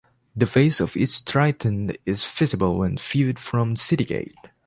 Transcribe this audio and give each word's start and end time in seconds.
The 0.35 0.47
face 0.47 0.79
of 0.79 0.97
each 0.97 1.23
Triton 1.25 1.91
is 2.07 2.25
visible 2.25 2.79
when 2.79 2.97
viewed 2.97 3.37
from 3.37 3.75
City 3.75 4.03
Gate. 4.03 4.33